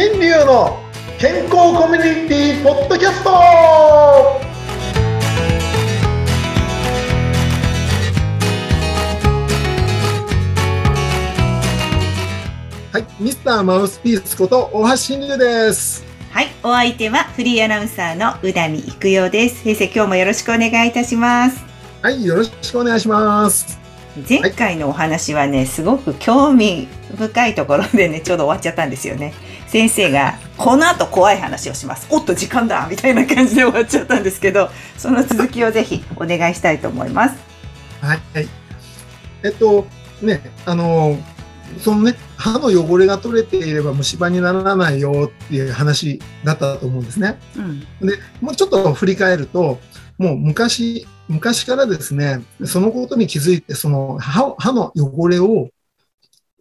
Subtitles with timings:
[0.00, 0.78] 新流の
[1.18, 4.38] 健康コミュニティポッドキャストは
[13.00, 16.04] い、ミスターマウスピースこと大橋新流です。
[16.30, 19.64] はい、お相手はフリーアナウンサーの宇田美育代です。
[19.64, 21.60] 先生、今日もよろしくお願いいたします。
[22.02, 23.80] はい、よろしくお願いします。
[24.28, 26.86] 前回のお話はね、すごく興味
[27.16, 29.34] 深いところでね、ちょうど終わっちゃったんですよね。
[29.68, 32.06] 先生が、この後怖い話をします。
[32.10, 37.36] おっと、時間だみたいな感じで終わっちゃったんですけど、その続きをぜひお願いしたいと思います。
[38.00, 38.20] はい。
[39.42, 39.86] えっと、
[40.22, 41.18] ね、あの、
[41.80, 47.38] そのね、歯の汚れが取れていれば虫歯にならないよっていう話だったと思うんですね。
[47.56, 47.80] うん。
[48.06, 49.78] で、もうちょっと振り返ると、
[50.16, 55.68] もう昔、昔からですね、そのことに気づいて、その歯歯の汚れを、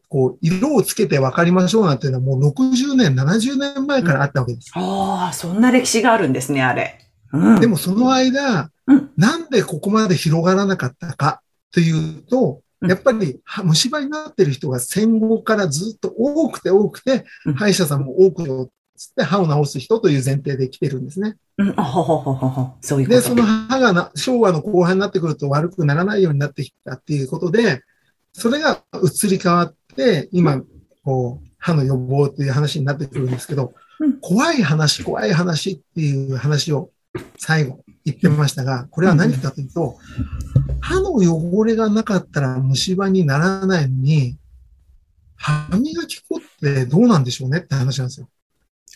[0.10, 4.72] こう、色をつけて分かりましょうなんていうのはもう60年、70年前からあったわけです。
[4.76, 7.00] ああ、そんな歴史があるんですね、あれ。
[7.34, 7.60] うん。
[7.60, 11.42] でもその間、うんなんでここまで広がらなかったか
[11.74, 21.38] というと、うんやっぱりは虫歯になってる人が戦後からずっと多くて多くてうん、歯医者さんも多くよつって歯を治す人という前提で来てるんですね。
[21.58, 22.76] うん、あほほほほほ。
[22.82, 23.28] そういうこで、と。
[23.30, 27.82] その歯がな昭和の後半になってくると悪くならないようになってきたっていうことで、
[28.34, 29.87] それが移り変わって、
[30.32, 30.62] 今、
[31.04, 36.92] こう、歯の予防っていう話になってくるんですけどうん、怖い話、怖い話っていう話を
[37.38, 39.98] 最後言ってましたが、これは何かというと、
[40.82, 44.38] 歯の汚れがなかったら虫歯にならないのに、
[45.36, 47.58] 歯磨き粉ってどうなんでしょうね？
[47.60, 48.30] って話なんですよ。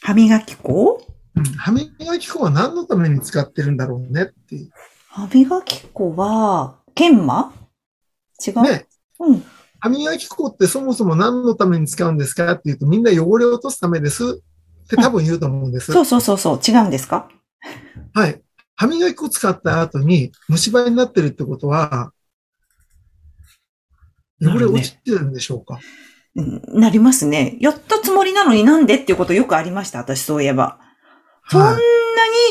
[0.02, 1.02] 歯磨き粉？
[1.36, 1.44] うん。
[1.44, 4.24] 歯磨き粉は何のために使ってるんだろうね？
[4.24, 4.70] っていう。
[5.10, 7.52] 歯磨き粉は、研磨？
[8.46, 8.86] 違う、ね、
[9.20, 9.44] うん。
[9.82, 14.42] 歯磨き粉ってそもそも何のために使うんですかって言うとみんな汚れを落とすためです
[14.86, 15.92] って多分言うと思うんです。
[15.92, 17.28] そうそうそうそう、違うんですか？
[18.14, 18.42] はい。
[18.76, 22.14] 歯磨き粉を使った後に虫歯になってるってことは、
[24.42, 25.80] 汚れ落ちてるんでしょうか、
[26.36, 27.58] うんなりますね。
[27.60, 30.80] やったつもりなのになんでっていうことよくありました、私そういえば。
[31.50, 31.78] そんなは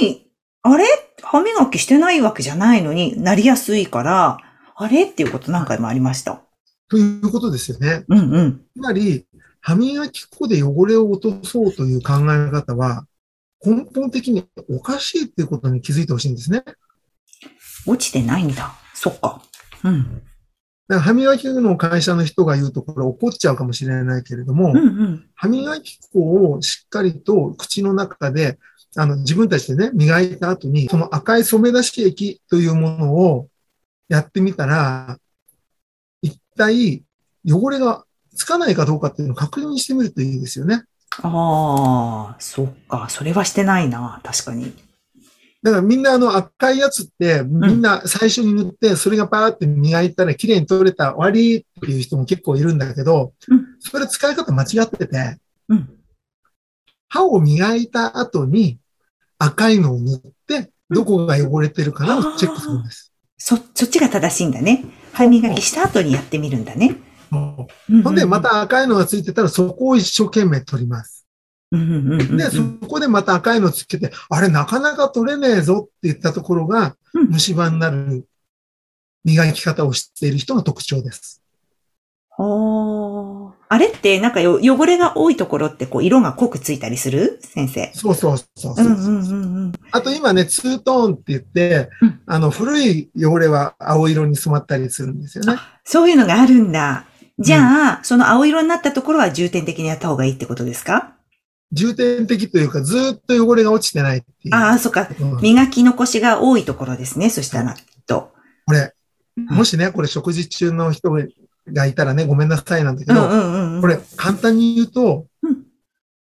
[0.01, 0.05] い。
[0.05, 0.31] に、
[0.63, 0.85] あれ？
[1.23, 4.39] 歯磨きしてないわけじゃないのになりやすいから、
[4.77, 5.05] あれ？
[5.05, 6.43] っていうこと何回もありました。
[6.91, 8.05] ということですよね。
[8.09, 8.65] うんうん。
[8.75, 9.27] つまり、
[9.61, 13.07] 歯磨き粉で汚れを落とそうという考え方は、
[13.65, 16.65] 根本的におかしいっていうことに気づいてほしいんですね。
[17.87, 18.75] 落ちてないんだ。
[18.95, 19.43] そっか。
[19.85, 20.23] うん。
[20.89, 25.31] だから歯磨き粉の会社の人が言うとこれ怒っちゃうかもしれないけれども、うんうん。
[25.37, 28.59] 歯磨き粉をしっかりと口の中で、
[28.97, 33.49] あの、自分たちでね、磨いた後に、その赤い染め出し液というものを
[34.09, 35.30] やってみたら、一
[36.61, 37.05] 体
[37.49, 38.05] 汚れが
[38.35, 40.85] つかないかどうかっていうのを確認してみるといいですよね。
[41.23, 43.09] ああ、そっか。
[43.09, 44.21] それはしてないな。
[44.23, 44.73] 確かに。
[45.63, 55.39] だからみんなあの赤いやつって、みんな最初に塗って、それがパーって磨いたら綺麗に取れた終わりっていう人も結構いるんだけどうん、それ使い方間違ってて、
[55.69, 55.91] うん。
[57.09, 58.79] 歯を磨いた後に
[59.39, 63.10] 赤いのを塗って、どこが汚れてるかなをチェックするんです。
[63.41, 64.85] そ、そっちが正しいんだね。
[65.13, 66.97] 歯磨きした後にやってみるんだね。
[67.31, 71.27] ほうんで、ま、た赤いのがついてたら、そこを一生懸命取ります。
[71.73, 78.29] で、そこでまた赤いのつけて、あれ、なかなか取れねえぞって言ったところが、うん虫歯になる
[79.25, 81.43] 磨き方を知っている人の特徴です。
[82.29, 87.39] ほーあれってなんかよ汚れが多いところってこう色が濃くついたりする？
[87.41, 87.89] 先生。
[87.95, 88.89] そうそうそうそうう。
[88.91, 89.73] んうんうんうん。
[89.93, 95.57] あと今ね、ツートーンって言って、うんあの、古い汚れは青色に染まったりするんですよね。
[95.85, 97.07] そういうのがあるんだ。
[97.39, 101.15] じゃあ、その青色になったところは重点的にやった方がいいってことですか？
[101.71, 104.55] 重点的というか、ずーっと汚れが落ちてないっていう。
[104.57, 105.09] ああ、そっか。
[105.21, 107.31] うん磨き残しが多いところですね。
[107.31, 108.33] そしたら、きっと。
[108.67, 108.93] これ、
[109.37, 111.13] もしね、これ食事中の人
[111.73, 113.81] がいたらね、ごめんなさいなんだけど、うんうんうんうん。
[113.81, 115.65] これ、簡単に言うとうん、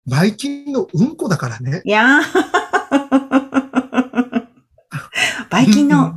[0.08, 1.82] ばい菌のうんこだからね。
[1.84, 2.22] いやー。
[5.50, 6.14] ばい菌の、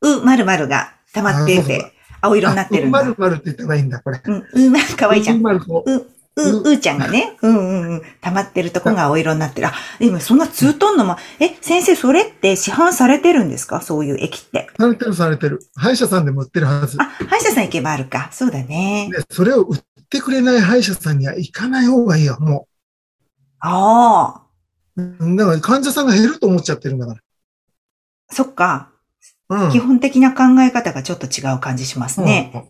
[0.00, 2.98] う、まるまるが溜まってて、青色になってるんだ。
[3.02, 4.20] まるまるって言ったらいいんだ、これ。
[4.24, 5.40] うん、うん、かわいいじゃん。
[5.40, 6.06] まるこう、う、
[6.42, 9.68] うーちゃんがね、うんうんうん、溜まってるとこが青色になってる。
[9.68, 13.80] あ、でもそんなツートンのま、え、先生それって市販されてるんですか？
[13.80, 14.68] そういう液って。
[14.78, 15.60] されてるされてる。
[15.76, 16.96] 歯医者さんでも売ってるはず。
[17.00, 18.28] あ、歯医者さん行けばあるか。
[18.32, 19.08] そうだね。
[19.12, 22.68] で、それを売ってくれない歯医者さんには行かない方がいいよ、も
[23.60, 24.42] ああ、
[24.96, 25.02] う。
[25.02, 27.16] うんだから患者さんが減ると思っちゃってるんだか
[28.30, 28.90] そっか。
[29.48, 29.64] ら。
[29.64, 29.72] うん。
[29.72, 32.52] 基本的な考え方がちょっと違う感じしますね。
[32.54, 32.62] うん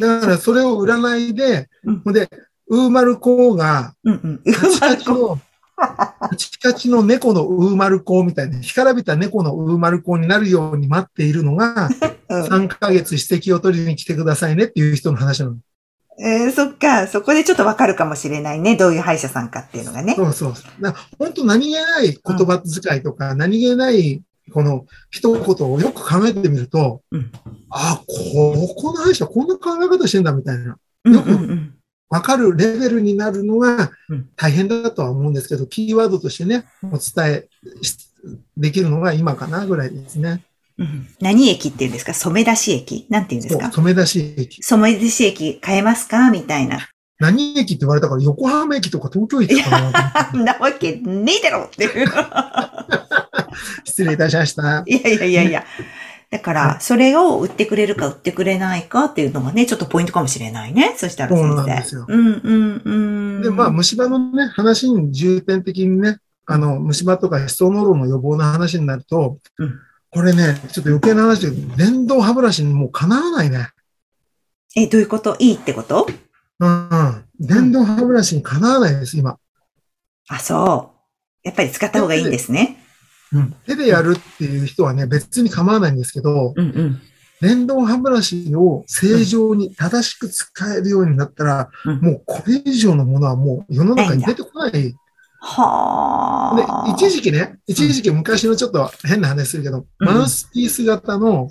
[0.00, 2.30] だからそれを売らないで、うんで、
[2.72, 4.52] ウーマルコーが、うんうん。
[4.54, 5.38] カチカチの、
[5.76, 11.90] カチカチの猫のウーマルコーみたいな、干からびた猫のウーマルコーになるように待っているのが、
[12.30, 15.56] うん3ヶ月指摘を取りに来てくださいねっていう人の話なの。
[16.18, 17.06] えーそっか。
[17.06, 18.74] そこでちょっとわかるかもしれないね。
[18.74, 20.14] どういう歯医者さんかっていうのがね。
[20.14, 20.54] そうそう。
[20.80, 27.30] だから本当何気ない言葉遣いとか、何気ないこの一言をよく考えてみると、うん
[27.68, 30.78] あ、ここの歯医者こんな考え方してんだみたいな。
[31.04, 31.74] うんよくうんうん。
[32.12, 37.48] わかるレベルになるのがうん大変だとは思うんですけど、キーワードとしてね、お伝え
[37.82, 37.96] し
[38.56, 40.44] できるのが今かなぐらいですね。
[40.78, 42.12] うん何駅っていうんですか？
[42.12, 43.06] 染め出し駅？
[43.08, 43.72] なんていうんですか？
[43.72, 44.62] 染め出し駅。
[44.62, 46.30] 染め出し駅変えますか？
[46.30, 46.86] みたいな。
[47.18, 52.06] 何駅って言われたから横浜駅とか東京駅かな なわけねえだろっていう。
[53.84, 54.82] 失礼いたしました。
[54.86, 55.64] いやいやいやいや。
[56.32, 60.94] だから、それを売ってくれるか売ってくれないかっていうのがね、ちょっとポイントかもしれないね。
[60.96, 61.48] そしたら先生。
[61.48, 63.42] そうなんですようんうんうん。
[63.42, 69.78] で、まあ、虫歯のね、話に重点的にね、あの、虫歯とかヒ素ノロの予防の話になると、うん
[70.14, 73.70] これね、ちょっと余計な話だけど、電動歯ブラシにもうかなわないね。
[74.76, 75.36] え、どういうこと？
[75.38, 76.06] いいってこと？
[76.60, 77.24] うん、うん。
[77.40, 79.38] 電動歯ブラシにかなわないです、今。
[80.28, 80.92] あ、そ
[81.42, 81.48] う。
[81.48, 82.81] やっぱり使った方がいいんですね。
[83.32, 83.54] うん。
[83.66, 87.02] 手でやるっていう人はね、別に構わないんですけど、うんうん。
[87.40, 94.94] 電動歯ブラシを正常に正しく使えるようになったら、うんもうこれ以上のものはもう世の中に出てこない。
[95.40, 101.50] はであ。、一時期ね、一時期昔のちょっと変な話するけど、うんマウスピース型の。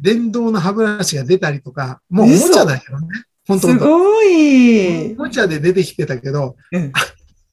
[0.00, 3.06] 電動の歯ブラシが出たりとか、もうおもちゃだけどね。
[3.46, 5.12] 本当すごい。
[5.12, 6.92] おもちゃで出てきてたけど、うん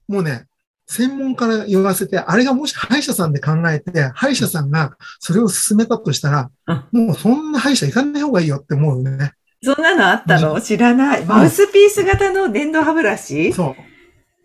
[0.07, 0.45] もうね、
[0.87, 6.51] 専門家から言わせて、あれがもし歯医者さんで考えて、歯医者さんがそれを進めたとしたら、
[6.91, 9.31] もうそんな歯医者行かない方がいいよって思うよね。
[9.63, 10.61] そんなのあったの？
[10.61, 11.25] 知らない。
[11.25, 13.51] マウスピース型の電動歯ブラシ？
[13.51, 13.75] そう。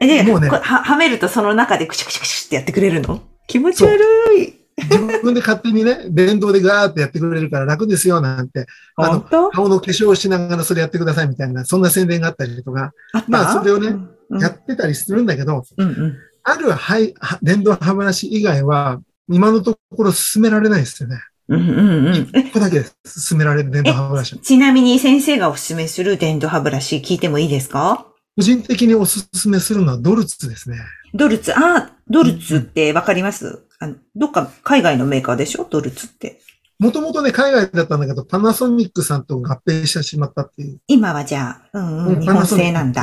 [0.01, 0.49] え、で、もうね。
[0.49, 3.21] こは、はめるとその中でクシュクシュクシュってやってくれるの？
[3.47, 4.01] 気持ち悪
[4.39, 4.55] い。
[4.83, 8.65] 自分で勝手にね、電動でガーってやってくれるから楽ですよなんて、
[8.97, 14.41] あの顔の化粧をしながらそれやってくださいみたいな、そんな宣伝があったりとか、あまあそれをねうんうん。
[14.41, 16.17] やってたりするんだけど、うんうん。
[16.43, 16.67] ある
[17.43, 21.21] 電動歯ブラシ以外は、今のところ進められないですよね。
[21.49, 22.31] うんうんうん。
[22.33, 22.85] えここだけ。
[23.05, 24.39] 進められる電動歯ブラシ。
[24.39, 28.07] ちなみに先生がおすすめする電動歯ブラシ聞いてもいいですか？
[28.37, 30.79] 個人的におすすめするのはドルツですね。
[31.13, 33.67] ドルツ、あ、ドルツってわかります？
[33.81, 35.67] あのどっか海外のメーカーでしょ？
[35.69, 36.41] ドルツって。
[36.79, 40.81] もともとね、海外だったんだけど、パナソニックさんと合併してしまったっていう。
[40.87, 43.03] 今はじゃあ、うんうん、日本製なんだ。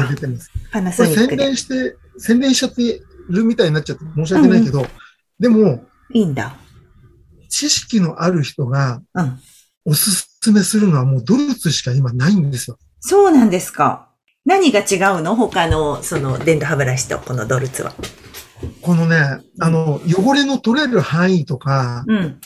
[0.71, 1.37] パナソニックで。
[1.37, 4.85] 伝して、宣伝しちゃってるみたいになっちゃって申し訳ないけど、
[5.39, 6.56] でも、いいんだ。
[7.50, 9.39] 知識のある人がうん。
[9.89, 12.77] おすすめするのはもうドルツしか今ないんですよ。
[13.00, 14.09] そうなんですか。
[14.44, 15.35] 何が違うの？
[15.35, 17.94] 他の、その、電動歯ブラシとこのドルツは。
[18.81, 22.39] このね、あの、汚れの取れる範囲とかうん。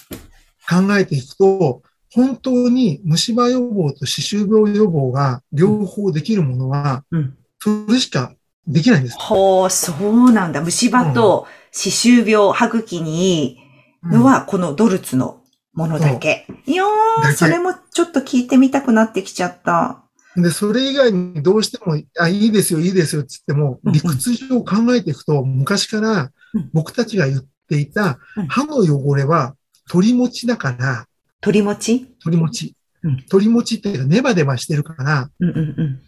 [0.69, 1.81] 考えていくと、
[2.13, 7.37] 本当に虫歯予防と歯周病予防が両方できるものは、うん。
[7.59, 8.35] それしか
[8.67, 9.17] できないんです。
[9.19, 10.61] ほう、そうなんだ。
[10.61, 13.57] 虫歯と歯周病、歯茎にいい
[14.03, 15.41] のは、このドルツの
[15.73, 16.45] ものだけ。
[16.65, 20.03] いやー、それもちょっと聞いてみたくなってきちゃった。
[20.35, 29.55] で、それ以外にどうしても、あ、いいですよ、いいですよって言っても、理屈上考えていくと、昔からうん僕たちが言っていたうん歯の汚れは
[29.89, 31.05] 鳥持ちだから、
[31.41, 32.15] 鳥持ち？
[32.23, 33.17] 鳥持ちうん。
[33.29, 36.01] 鳥持ちっていうかネバネバしてるから、うんうんうん。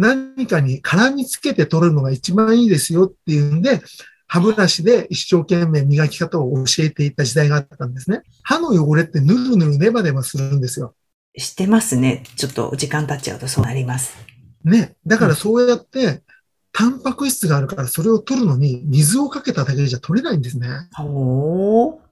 [0.00, 3.82] 何かに絡みつけて取るのが一番いいですよっていうんで、
[4.26, 8.22] 歯ブラシで一生懸命磨き方を教えていた時代があったんですね。
[8.42, 10.94] 歯の汚れってぬるぬるネバネバするんですよ。
[11.36, 12.24] 知ってますね。
[12.36, 14.16] ちょっと時間経っちゃうとそうなります。
[14.64, 14.96] ね。
[15.06, 16.22] だからそうやって、
[16.72, 20.68] タンパク質があるからそれを取るのに水をかけただけじゃ取れないんですね。
[20.94, 22.10] ほー。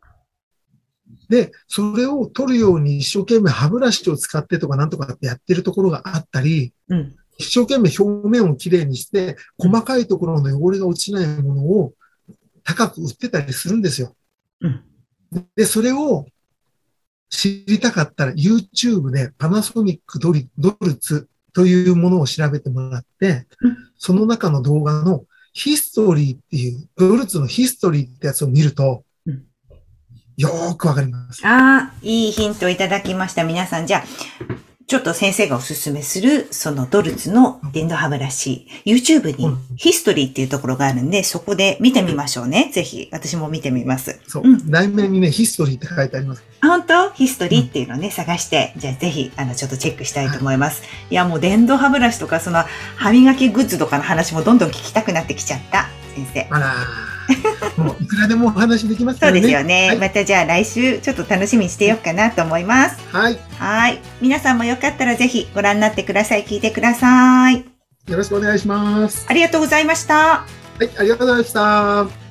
[1.31, 7.17] で、それを取るように一生懸命歯ブラシを使ってとかなんとかってやってるところがあったり、うん。
[7.39, 11.95] 一生懸命表面をきれいにして、細かいところの汚れが落ちないものを
[12.65, 14.15] 高く売ってたりするんですよ。
[14.61, 14.85] うん
[15.57, 16.27] で、それを
[17.29, 29.45] 知りたかったら YouTube でパナソニックドリドルツというものを調べてもらってうん、その中の動画のヒストリーっていう、ドルツのヒストリーってやつを見るとうん、
[30.37, 31.47] よーくわかります。
[31.47, 33.45] ああ、いいヒントいただきました。
[33.45, 34.05] 皆さん、じゃあ、
[34.89, 42.71] ちょっと先生がおすすめする、そのドルツの電動歯ブラシ、YouTube にうんヒストリーっていうところがあるんで、そこで見てみましょうね。
[42.73, 44.19] ぜひ、私も見てみます。
[44.27, 44.49] そうう。
[44.49, 46.43] ん題名にね、ヒストリーって書いてあります。
[46.63, 47.11] あ本当？
[47.11, 50.83] ヒストリーっていうのをね、探して、じゃあぜひ、あの、ちょっとチェックしたいと思います。
[51.11, 52.65] いや、もう電動歯ブラシとか、その、
[52.97, 56.49] 歯磨きグッズとかの話もどんどん聞きたくなってきちゃった、先生。
[56.51, 57.08] あらー
[57.77, 59.41] もういくらでもお話できますかそうらね。
[59.43, 59.89] ですよね。
[59.89, 62.97] はいまたじゃあ来週、ちょっと楽しみにしてようかなと思います。
[63.13, 63.39] はい。
[63.59, 64.01] はい。
[64.21, 66.45] 皆さんもよかったらぜひご覧になってください。
[66.45, 67.65] 聞いてください。
[68.09, 69.27] よろしくお願いします。
[69.29, 70.15] ありがとうございました。
[70.15, 70.45] は
[70.81, 72.28] い、ありがとうございました。